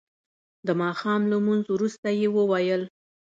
د 0.67 0.69
ماښام 0.81 1.21
لمونځ 1.31 1.65
وروسته 1.69 2.07
یې 2.19 2.27
وویل. 2.37 2.81